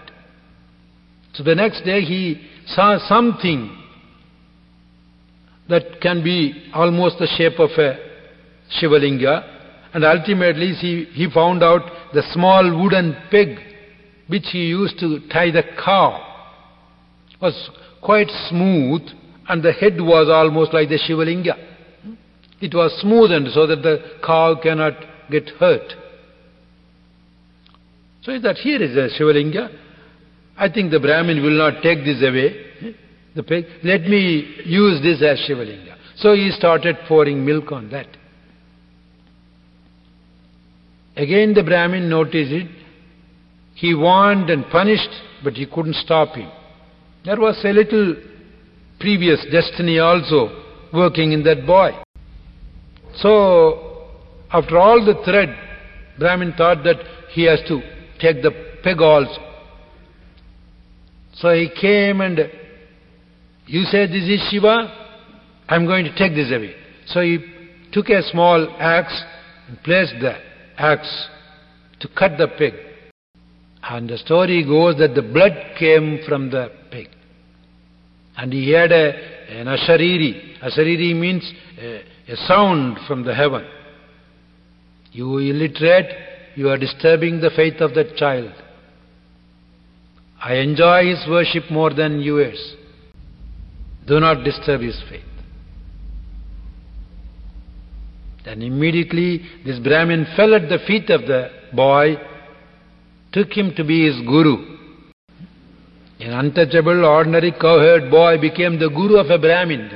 So 1.34 1.42
the 1.42 1.54
next 1.54 1.84
day 1.84 2.02
he 2.02 2.46
saw 2.66 2.98
something 3.08 3.78
that 5.68 6.00
can 6.00 6.22
be 6.22 6.70
almost 6.74 7.18
the 7.18 7.26
shape 7.26 7.58
of 7.58 7.70
a 7.78 7.96
Shivalinga 8.78 9.48
and 9.94 10.04
ultimately 10.04 10.72
he, 10.74 11.04
he 11.12 11.30
found 11.30 11.62
out 11.62 11.82
the 12.12 12.22
small 12.32 12.64
wooden 12.82 13.16
peg 13.30 13.58
which 14.26 14.44
he 14.52 14.66
used 14.66 14.98
to 14.98 15.20
tie 15.28 15.50
the 15.50 15.62
cow 15.82 16.28
was 17.40 17.70
quite 18.02 18.28
smooth 18.48 19.02
and 19.48 19.62
the 19.62 19.72
head 19.72 20.00
was 20.00 20.28
almost 20.28 20.72
like 20.72 20.88
the 20.88 20.98
Shivalinga. 20.98 21.54
It 22.60 22.74
was 22.74 22.92
smoothened 23.04 23.52
so 23.52 23.66
that 23.66 23.82
the 23.82 24.18
cow 24.24 24.58
cannot 24.62 24.94
get 25.30 25.48
hurt. 25.58 25.92
So 28.22 28.38
that 28.38 28.56
here 28.56 28.80
is 28.80 28.96
a 28.96 29.08
Shivalinga 29.18 29.78
I 30.56 30.68
think 30.68 30.90
the 30.90 31.00
Brahmin 31.00 31.42
will 31.42 31.56
not 31.56 31.82
take 31.82 32.04
this 32.04 32.22
away. 32.22 32.94
The 33.34 33.42
pig. 33.42 33.64
Let 33.82 34.02
me 34.02 34.62
use 34.64 35.02
this 35.02 35.22
as 35.22 35.38
Shivalinga. 35.48 35.96
So 36.16 36.34
he 36.34 36.50
started 36.50 36.96
pouring 37.08 37.44
milk 37.44 37.72
on 37.72 37.90
that. 37.90 38.06
Again 41.16 41.54
the 41.54 41.62
Brahmin 41.62 42.08
noticed 42.08 42.52
it. 42.52 42.68
He 43.74 43.94
warned 43.94 44.50
and 44.50 44.66
punished, 44.70 45.10
but 45.42 45.54
he 45.54 45.66
couldn't 45.66 45.96
stop 45.96 46.34
him. 46.36 46.50
There 47.24 47.40
was 47.40 47.58
a 47.64 47.72
little 47.72 48.16
previous 49.00 49.44
destiny 49.50 49.98
also 49.98 50.62
working 50.92 51.32
in 51.32 51.42
that 51.44 51.66
boy. 51.66 51.92
So, 53.16 54.08
after 54.52 54.78
all 54.78 55.04
the 55.04 55.22
thread, 55.24 55.56
Brahmin 56.18 56.54
thought 56.56 56.84
that 56.84 56.96
he 57.30 57.44
has 57.44 57.60
to 57.68 57.80
take 58.20 58.42
the 58.42 58.50
peg 58.82 59.00
also. 59.00 59.51
So 61.34 61.52
he 61.54 61.70
came 61.80 62.20
and 62.20 62.38
you 63.66 63.84
said 63.84 64.10
this 64.10 64.28
is 64.28 64.48
Shiva, 64.50 65.02
I'm 65.68 65.86
going 65.86 66.04
to 66.04 66.14
take 66.16 66.34
this 66.34 66.50
away. 66.50 66.74
So 67.06 67.20
he 67.20 67.38
took 67.92 68.08
a 68.08 68.22
small 68.22 68.76
axe 68.78 69.22
and 69.68 69.82
placed 69.82 70.14
the 70.20 70.34
axe 70.76 71.28
to 72.00 72.08
cut 72.08 72.32
the 72.38 72.48
pig. 72.58 72.74
And 73.82 74.08
the 74.08 74.18
story 74.18 74.64
goes 74.64 74.96
that 74.98 75.14
the 75.14 75.22
blood 75.22 75.52
came 75.78 76.20
from 76.28 76.50
the 76.50 76.70
pig. 76.90 77.08
And 78.36 78.52
he 78.52 78.70
had 78.72 78.92
a, 78.92 79.12
an 79.50 79.66
ashariri. 79.66 80.60
Ashariri 80.62 81.18
means 81.18 81.50
a, 81.78 82.02
a 82.28 82.36
sound 82.46 82.98
from 83.06 83.24
the 83.24 83.34
heaven. 83.34 83.66
You 85.12 85.38
illiterate, 85.38 86.54
you 86.54 86.68
are 86.68 86.78
disturbing 86.78 87.40
the 87.40 87.50
faith 87.54 87.80
of 87.80 87.94
that 87.94 88.16
child. 88.16 88.52
I 90.42 90.54
enjoy 90.54 91.06
his 91.06 91.24
worship 91.28 91.70
more 91.70 91.94
than 91.94 92.20
yours. 92.20 92.76
Do 94.06 94.18
not 94.18 94.42
disturb 94.42 94.80
his 94.80 95.00
faith. 95.08 95.22
Then 98.44 98.60
immediately 98.60 99.42
this 99.64 99.78
Brahmin 99.78 100.26
fell 100.36 100.54
at 100.54 100.68
the 100.68 100.78
feet 100.84 101.10
of 101.10 101.22
the 101.22 101.48
boy, 101.72 102.16
took 103.32 103.52
him 103.52 103.72
to 103.76 103.84
be 103.84 104.06
his 104.06 104.20
guru. 104.26 104.78
An 106.18 106.32
untouchable, 106.32 107.04
ordinary 107.04 107.52
cowherd 107.52 108.10
boy 108.10 108.40
became 108.40 108.80
the 108.80 108.88
guru 108.88 109.18
of 109.18 109.30
a 109.30 109.38
Brahmin. 109.38 109.90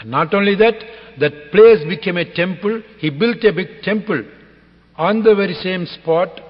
And 0.00 0.10
not 0.10 0.32
only 0.32 0.54
that, 0.56 0.74
that 1.20 1.50
place 1.52 1.84
became 1.86 2.16
a 2.16 2.34
temple. 2.34 2.82
He 2.98 3.10
built 3.10 3.44
a 3.44 3.52
big 3.52 3.82
temple 3.82 4.24
on 4.96 5.22
the 5.22 5.34
very 5.34 5.54
same 5.54 5.84
spot. 5.86 6.40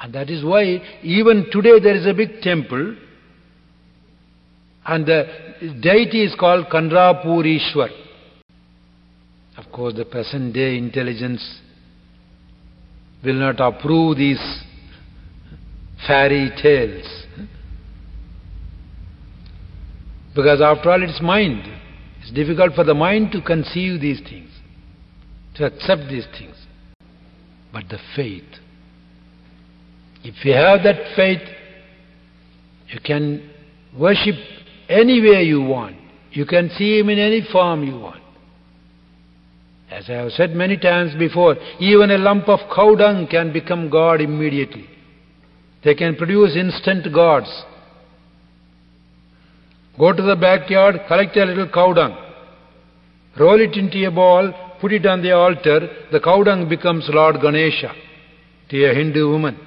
And 0.00 0.14
that 0.14 0.30
is 0.30 0.44
why 0.44 0.82
even 1.02 1.46
today 1.50 1.80
there 1.80 1.96
is 1.96 2.06
a 2.06 2.14
big 2.14 2.40
temple 2.42 2.96
and 4.86 5.06
the 5.06 5.24
deity 5.80 6.24
is 6.24 6.34
called 6.38 6.66
Kandrapurishwar. 6.66 7.88
Of 9.56 9.72
course, 9.72 9.94
the 9.94 10.04
present 10.04 10.54
day 10.54 10.76
intelligence 10.76 11.60
will 13.24 13.34
not 13.34 13.58
approve 13.58 14.18
these 14.18 14.62
fairy 16.06 16.50
tales. 16.62 17.06
Because 20.34 20.60
after 20.60 20.90
all, 20.90 21.02
it's 21.02 21.22
mind. 21.22 21.62
It's 22.20 22.30
difficult 22.30 22.74
for 22.74 22.84
the 22.84 22.94
mind 22.94 23.32
to 23.32 23.40
conceive 23.40 24.00
these 24.00 24.20
things, 24.20 24.50
to 25.54 25.64
accept 25.64 26.02
these 26.10 26.26
things. 26.38 26.54
But 27.72 27.88
the 27.88 27.98
faith, 28.14 28.44
if 30.24 30.44
you 30.44 30.52
have 30.54 30.82
that 30.84 31.14
faith, 31.14 31.42
you 32.88 33.00
can 33.00 33.50
worship 33.98 34.34
anywhere 34.88 35.40
you 35.40 35.60
want. 35.60 35.96
You 36.32 36.46
can 36.46 36.70
see 36.70 36.98
Him 36.98 37.08
in 37.08 37.18
any 37.18 37.46
form 37.50 37.82
you 37.82 37.98
want. 37.98 38.22
As 39.90 40.04
I 40.08 40.14
have 40.14 40.32
said 40.32 40.50
many 40.50 40.76
times 40.76 41.14
before, 41.18 41.56
even 41.78 42.10
a 42.10 42.18
lump 42.18 42.48
of 42.48 42.60
cow 42.74 42.94
dung 42.96 43.28
can 43.28 43.52
become 43.52 43.88
God 43.88 44.20
immediately. 44.20 44.86
They 45.84 45.94
can 45.94 46.16
produce 46.16 46.56
instant 46.56 47.12
gods. 47.14 47.64
Go 49.98 50.12
to 50.12 50.22
the 50.22 50.36
backyard, 50.36 50.96
collect 51.08 51.36
a 51.36 51.44
little 51.44 51.68
cow 51.68 51.92
dung, 51.94 52.16
roll 53.38 53.60
it 53.60 53.76
into 53.76 54.06
a 54.06 54.10
ball, 54.10 54.52
put 54.80 54.92
it 54.92 55.06
on 55.06 55.22
the 55.22 55.32
altar, 55.32 55.88
the 56.12 56.20
cow 56.20 56.42
dung 56.42 56.68
becomes 56.68 57.08
Lord 57.08 57.36
Ganesha 57.40 57.94
to 58.68 58.84
a 58.84 58.94
Hindu 58.94 59.30
woman. 59.30 59.58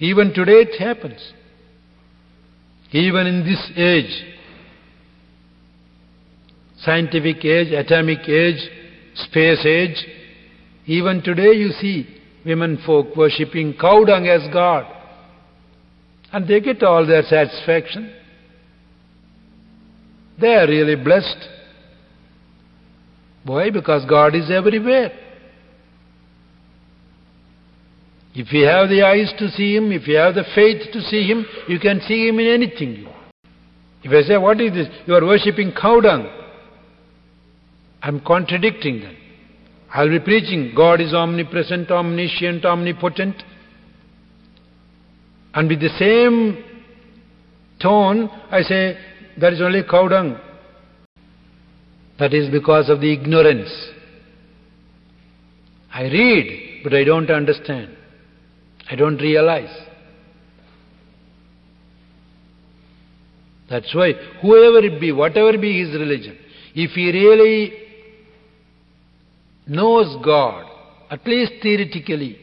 Even 0.00 0.32
today 0.34 0.66
it 0.68 0.78
happens. 0.78 1.32
Even 2.90 3.26
in 3.26 3.44
this 3.44 3.72
age, 3.76 4.24
scientific 6.78 7.44
age, 7.44 7.72
atomic 7.72 8.28
age, 8.28 8.60
space 9.14 9.64
age, 9.66 10.06
even 10.86 11.22
today 11.22 11.52
you 11.52 11.70
see 11.70 12.06
women 12.44 12.78
folk 12.84 13.16
worshipping 13.16 13.74
cow 13.80 14.04
dung 14.04 14.26
as 14.26 14.42
God. 14.52 14.86
And 16.32 16.46
they 16.46 16.60
get 16.60 16.82
all 16.82 17.06
their 17.06 17.22
satisfaction. 17.22 18.14
They 20.40 20.54
are 20.54 20.66
really 20.66 20.96
blessed. 20.96 21.48
Why? 23.44 23.70
Because 23.70 24.04
God 24.08 24.34
is 24.34 24.50
everywhere. 24.50 25.12
If 28.34 28.52
you 28.52 28.64
have 28.64 28.88
the 28.88 29.02
eyes 29.02 29.32
to 29.38 29.48
see 29.48 29.76
Him, 29.76 29.92
if 29.92 30.08
you 30.08 30.16
have 30.16 30.34
the 30.34 30.44
faith 30.54 30.92
to 30.92 31.00
see 31.02 31.22
Him, 31.22 31.46
you 31.68 31.78
can 31.78 32.00
see 32.00 32.28
Him 32.28 32.40
in 32.40 32.48
anything 32.48 32.96
you 32.96 33.04
want. 33.06 33.16
If 34.02 34.10
I 34.10 34.26
say, 34.26 34.36
What 34.36 34.60
is 34.60 34.72
this? 34.72 34.88
You 35.06 35.14
are 35.14 35.24
worshipping 35.24 35.72
cow 35.80 36.00
dung. 36.00 36.28
I'm 38.02 38.20
contradicting 38.20 39.00
them. 39.00 39.16
I'll 39.92 40.10
be 40.10 40.18
preaching 40.18 40.72
God 40.74 41.00
is 41.00 41.14
omnipresent, 41.14 41.90
omniscient, 41.92 42.64
omnipotent. 42.64 43.36
And 45.54 45.68
with 45.68 45.80
the 45.80 45.90
same 45.96 46.64
tone, 47.80 48.28
I 48.50 48.62
say, 48.62 48.98
That 49.40 49.52
is 49.52 49.60
only 49.60 49.82
cow 49.88 50.08
dung. 50.08 50.40
That 52.18 52.34
is 52.34 52.50
because 52.50 52.90
of 52.90 53.00
the 53.00 53.12
ignorance. 53.12 53.72
I 55.92 56.02
read, 56.02 56.80
but 56.82 56.92
I 56.94 57.04
don't 57.04 57.30
understand. 57.30 57.93
I 58.90 58.96
don't 58.96 59.16
realize. 59.16 59.74
That's 63.70 63.94
why, 63.94 64.12
whoever 64.42 64.84
it 64.86 65.00
be, 65.00 65.10
whatever 65.12 65.56
be 65.56 65.84
his 65.84 65.94
religion, 65.94 66.36
if 66.74 66.90
he 66.90 67.10
really 67.12 67.72
knows 69.66 70.22
God, 70.24 70.66
at 71.10 71.26
least 71.26 71.52
theoretically, 71.62 72.38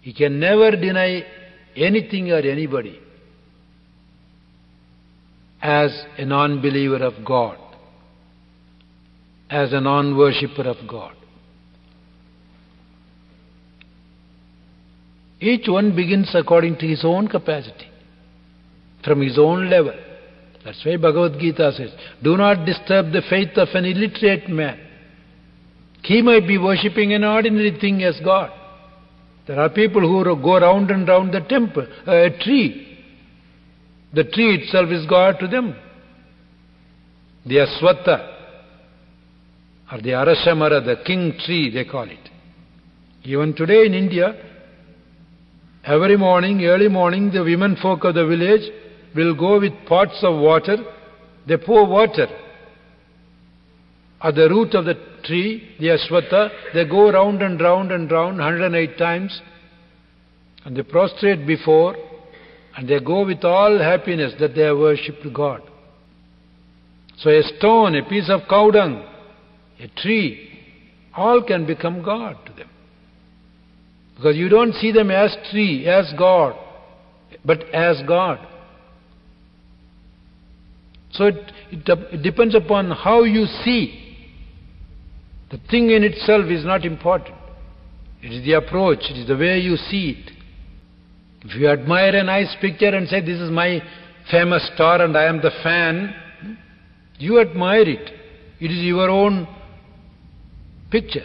he 0.00 0.12
can 0.12 0.40
never 0.40 0.72
deny 0.72 1.24
anything 1.76 2.32
or 2.32 2.38
anybody 2.38 2.98
as 5.62 5.92
a 6.18 6.24
non 6.24 6.60
believer 6.60 6.96
of 6.96 7.24
God, 7.24 7.56
as 9.48 9.72
a 9.72 9.80
non 9.80 10.16
worshipper 10.16 10.62
of 10.62 10.76
God. 10.88 11.14
Each 15.42 15.66
one 15.66 15.96
begins 15.96 16.30
according 16.34 16.76
to 16.78 16.86
his 16.86 17.04
own 17.04 17.26
capacity, 17.26 17.90
from 19.04 19.20
his 19.20 19.36
own 19.36 19.68
level. 19.68 19.94
That's 20.64 20.80
why 20.86 20.96
Bhagavad 20.96 21.40
Gita 21.40 21.72
says, 21.76 21.90
Do 22.22 22.36
not 22.36 22.64
disturb 22.64 23.10
the 23.10 23.22
faith 23.28 23.56
of 23.56 23.66
an 23.74 23.84
illiterate 23.84 24.48
man. 24.48 24.78
He 26.04 26.22
might 26.22 26.46
be 26.46 26.58
worshipping 26.58 27.12
an 27.12 27.24
ordinary 27.24 27.76
thing 27.80 28.04
as 28.04 28.20
God. 28.24 28.52
There 29.48 29.58
are 29.58 29.68
people 29.68 30.02
who 30.02 30.22
go 30.40 30.60
round 30.60 30.92
and 30.92 31.08
round 31.08 31.34
the 31.34 31.40
temple, 31.40 31.88
uh, 32.06 32.12
a 32.12 32.30
tree. 32.38 33.04
The 34.14 34.22
tree 34.22 34.62
itself 34.62 34.90
is 34.90 35.04
God 35.06 35.40
to 35.40 35.48
them. 35.48 35.74
The 37.46 37.66
Aswatha, 37.66 38.32
or 39.90 40.00
the 40.00 40.10
Arasamara, 40.10 40.84
the 40.84 41.02
king 41.04 41.32
tree, 41.44 41.68
they 41.74 41.84
call 41.84 42.08
it. 42.08 42.30
Even 43.24 43.54
today 43.56 43.86
in 43.86 43.94
India, 43.94 44.51
Every 45.84 46.16
morning, 46.16 46.64
early 46.64 46.88
morning, 46.88 47.32
the 47.32 47.42
women 47.42 47.76
folk 47.82 48.04
of 48.04 48.14
the 48.14 48.26
village 48.26 48.70
will 49.16 49.34
go 49.34 49.58
with 49.58 49.72
pots 49.88 50.18
of 50.22 50.40
water. 50.40 50.76
They 51.46 51.56
pour 51.56 51.86
water 51.86 52.28
at 54.22 54.36
the 54.36 54.48
root 54.48 54.74
of 54.74 54.84
the 54.84 54.94
tree, 55.24 55.74
the 55.80 55.88
aswatha. 55.88 56.50
They 56.74 56.84
go 56.84 57.10
round 57.10 57.42
and 57.42 57.60
round 57.60 57.90
and 57.90 58.10
round 58.10 58.38
108 58.38 58.96
times. 58.96 59.40
And 60.64 60.76
they 60.76 60.82
prostrate 60.82 61.46
before. 61.46 61.96
And 62.76 62.88
they 62.88 63.00
go 63.00 63.26
with 63.26 63.44
all 63.44 63.78
happiness 63.78 64.34
that 64.38 64.54
they 64.54 64.62
have 64.62 64.78
worshipped 64.78 65.26
God. 65.34 65.62
So 67.18 67.30
a 67.30 67.42
stone, 67.58 67.96
a 67.96 68.08
piece 68.08 68.30
of 68.30 68.42
cow 68.48 68.70
dung, 68.70 69.04
a 69.80 69.88
tree, 70.00 70.48
all 71.14 71.42
can 71.42 71.66
become 71.66 72.02
God 72.02 72.36
to 72.46 72.52
them. 72.52 72.68
Because 74.22 74.36
you 74.36 74.48
don't 74.48 74.72
see 74.74 74.92
them 74.92 75.10
as 75.10 75.36
tree, 75.50 75.84
as 75.88 76.12
God, 76.16 76.54
but 77.44 77.60
as 77.74 78.00
God. 78.06 78.38
So 81.10 81.24
it, 81.24 81.52
it, 81.72 81.88
it 81.88 82.22
depends 82.22 82.54
upon 82.54 82.92
how 82.92 83.24
you 83.24 83.46
see. 83.64 83.98
The 85.50 85.58
thing 85.68 85.90
in 85.90 86.04
itself 86.04 86.44
is 86.50 86.64
not 86.64 86.84
important. 86.84 87.34
It 88.22 88.28
is 88.32 88.44
the 88.44 88.52
approach, 88.52 89.00
it 89.10 89.18
is 89.18 89.26
the 89.26 89.36
way 89.36 89.58
you 89.58 89.74
see 89.74 90.10
it. 90.10 90.30
If 91.44 91.56
you 91.56 91.68
admire 91.68 92.14
a 92.14 92.22
nice 92.22 92.54
picture 92.60 92.94
and 92.94 93.08
say, 93.08 93.22
This 93.22 93.40
is 93.40 93.50
my 93.50 93.82
famous 94.30 94.70
star 94.72 95.02
and 95.02 95.16
I 95.16 95.24
am 95.24 95.38
the 95.38 95.50
fan, 95.64 96.14
you 97.18 97.40
admire 97.40 97.88
it. 97.88 98.12
It 98.60 98.70
is 98.70 98.84
your 98.84 99.10
own 99.10 99.48
picture, 100.92 101.24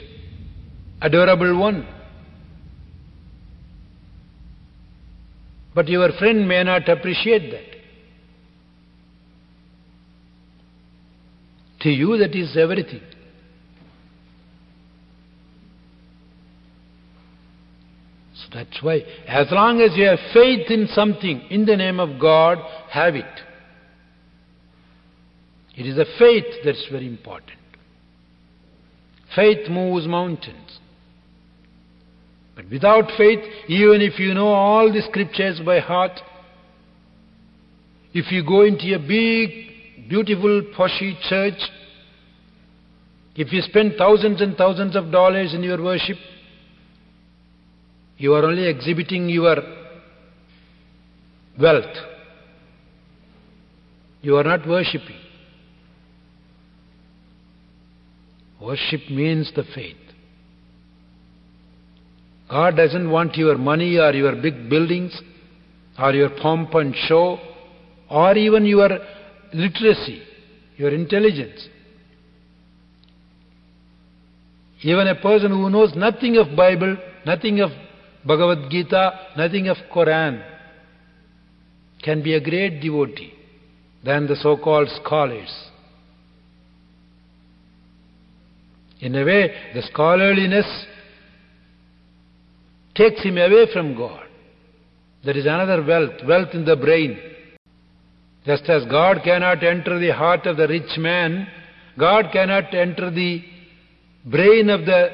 adorable 1.00 1.60
one. 1.60 1.94
But 5.78 5.88
your 5.90 6.12
friend 6.13 6.48
may 6.48 6.63
not 6.63 6.90
appreciate 6.90 7.52
that. 7.52 7.78
To 11.82 11.90
you, 11.92 12.18
that 12.18 12.36
is 12.36 12.58
everything. 12.58 13.04
So 18.34 18.48
that's 18.56 18.82
why, 18.82 19.04
as 19.28 19.52
long 19.52 19.80
as 19.82 19.96
you 19.96 20.06
have 20.06 20.18
faith 20.34 20.72
in 20.72 20.88
something 20.96 21.42
in 21.52 21.68
the 21.68 21.76
name 21.76 22.00
of 22.00 22.20
God, 22.20 22.58
have 22.90 23.13
it. 23.13 23.26
It 25.76 25.86
is 25.86 26.00
a 26.00 26.06
faith 26.18 26.66
that's 26.66 26.88
very 26.90 27.06
important. 27.06 27.60
Faith 29.36 29.70
moves 29.70 30.08
mountains. 30.08 30.80
But 32.58 32.72
without 32.72 33.12
faith, 33.20 33.39
even 33.67 34.02
if 34.02 34.17
you 34.17 34.34
know 34.34 34.48
all 34.48 34.91
the 34.91 35.04
scriptures 35.04 35.62
by 35.63 35.80
heart, 35.80 36.20
if 38.15 38.32
you 38.32 38.43
go 38.43 38.63
into 38.63 38.96
a 38.96 38.98
big, 38.98 40.10
beautiful, 40.10 40.63
poshy 40.76 41.13
church, 41.30 41.60
if 43.36 43.54
you 43.54 43.62
spend 43.62 43.93
thousands 43.96 44.41
and 44.41 44.58
thousands 44.58 44.96
of 44.96 45.12
dollars 45.12 45.54
in 45.54 45.62
your 45.62 45.82
worship, 45.84 46.17
you 48.17 48.34
are 48.34 48.43
only 48.43 48.67
exhibiting 48.67 49.30
your 49.30 49.58
wealth. 51.62 51.96
You 54.24 54.36
are 54.36 54.43
not 54.43 54.67
worshipping. 54.67 55.22
Worship 58.60 59.02
means 59.12 59.52
the 59.56 59.63
faith. 59.76 60.07
God 62.50 62.78
doesn't 62.78 63.10
want 63.10 63.36
your 63.36 63.58
money 63.58 63.98
or 63.98 64.12
your 64.14 64.36
big 64.42 64.70
buildings 64.70 65.20
or 66.00 66.14
your 66.14 66.30
pomp 66.42 66.74
and 66.76 66.96
show 67.08 67.40
or 68.10 68.36
even 68.38 68.66
your 68.66 68.90
literacy, 69.54 70.22
your 70.78 70.94
intelligence. 70.94 71.68
Even 74.82 75.08
a 75.08 75.16
person 75.16 75.52
who 75.52 75.70
knows 75.70 75.94
nothing 75.96 76.38
of 76.38 76.56
Bible, 76.56 76.98
nothing 77.26 77.60
of 77.60 77.72
Bhagavad 78.26 78.70
Gita, 78.70 79.12
nothing 79.36 79.68
of 79.68 79.78
Quran, 79.94 80.44
can 82.04 82.24
be 82.24 82.36
a 82.36 82.42
great 82.42 82.80
devotee 82.82 83.34
than 84.06 84.28
the 84.28 84.36
so-called 84.36 84.88
scholars. 85.04 85.52
In 89.02 89.16
a 89.16 89.26
way, 89.26 89.54
the 89.74 89.82
scholarliness 89.82 90.86
takes 92.98 93.22
him 93.24 93.38
away 93.38 93.68
from 93.72 93.96
God. 93.96 94.26
There 95.24 95.38
is 95.38 95.46
another 95.46 95.84
wealth, 95.84 96.26
wealth 96.28 96.50
in 96.54 96.66
the 96.66 96.76
brain. 96.76 97.20
Just 98.46 98.64
as 98.70 98.86
God 98.86 99.20
cannot 99.24 99.64
enter 99.64 100.00
the 100.00 100.14
heart 100.14 100.46
of 100.46 100.58
the 100.58 100.68
rich 100.68 100.98
man, 100.98 101.48
God 101.98 102.26
cannot 102.32 102.74
enter 102.74 103.12
the 103.12 103.44
brain 104.26 104.70
of 104.70 104.86
the 104.86 105.10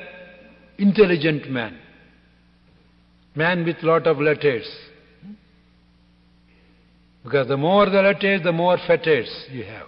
intelligent 0.77 1.49
man. 1.49 1.77
Man 3.35 3.65
with 3.65 3.77
lot 3.81 4.05
of 4.05 4.17
letters. 4.17 4.67
Because 7.23 7.47
the 7.47 7.57
more 7.57 7.89
the 7.89 8.01
letters, 8.01 8.41
the 8.43 8.51
more 8.51 8.77
fetters 8.85 9.29
you 9.49 9.63
have. 9.63 9.87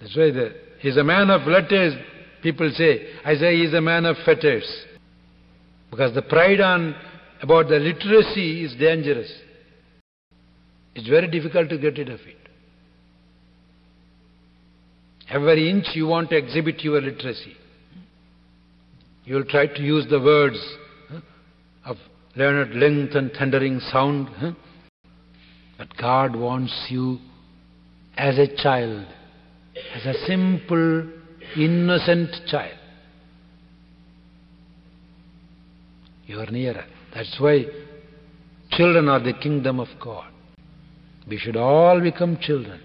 That's 0.00 0.16
why 0.16 0.30
the, 0.30 0.54
he's 0.80 0.96
a 0.96 1.04
man 1.04 1.30
of 1.30 1.46
letters, 1.46 1.94
people 2.42 2.70
say. 2.76 3.06
I 3.24 3.34
say 3.36 3.56
he's 3.56 3.72
a 3.72 3.80
man 3.80 4.04
of 4.04 4.16
fetters. 4.26 4.64
Because 5.94 6.12
the 6.12 6.22
pride 6.22 6.60
on 6.60 6.92
about 7.40 7.68
the 7.68 7.78
literacy 7.78 8.64
is 8.64 8.74
dangerous. 8.80 9.32
It's 10.96 11.08
very 11.08 11.28
difficult 11.28 11.68
to 11.68 11.78
get 11.78 11.96
rid 11.96 12.08
of 12.08 12.18
it. 12.18 12.36
Every 15.30 15.70
inch 15.70 15.86
you 15.94 16.08
want 16.08 16.30
to 16.30 16.36
exhibit 16.36 16.82
your 16.82 17.00
literacy. 17.00 17.56
You 19.24 19.36
will 19.36 19.44
try 19.44 19.68
to 19.68 19.80
use 19.80 20.04
the 20.10 20.18
words 20.18 20.58
huh, 21.12 21.20
of 21.84 21.96
learned 22.34 22.74
length 22.74 23.14
and 23.14 23.30
thundering 23.30 23.78
sound. 23.92 24.30
Huh? 24.36 24.52
But 25.78 25.96
God 25.96 26.34
wants 26.34 26.86
you 26.90 27.20
as 28.16 28.36
a 28.36 28.48
child, 28.60 29.06
as 29.94 30.06
a 30.06 30.26
simple, 30.26 31.08
innocent 31.56 32.30
child. 32.48 32.78
You 36.26 36.40
are 36.40 36.50
nearer. 36.50 36.84
That's 37.14 37.36
why 37.38 37.64
children 38.70 39.08
are 39.08 39.20
the 39.20 39.34
kingdom 39.34 39.80
of 39.80 39.88
God. 40.02 40.30
We 41.28 41.38
should 41.38 41.56
all 41.56 42.00
become 42.00 42.38
children. 42.40 42.80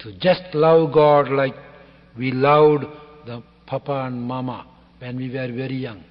To 0.00 0.12
just 0.18 0.42
love 0.54 0.92
God 0.92 1.30
like 1.30 1.54
we 2.16 2.30
loved 2.30 2.84
the 3.26 3.42
papa 3.66 4.04
and 4.06 4.22
mama 4.22 4.66
when 4.98 5.16
we 5.16 5.28
were 5.28 5.52
very 5.52 5.76
young. 5.76 6.02